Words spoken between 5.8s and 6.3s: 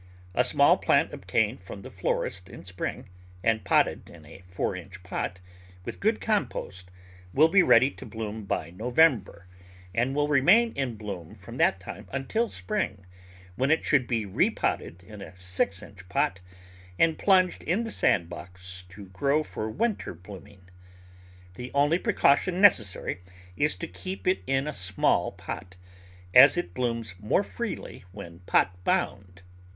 with good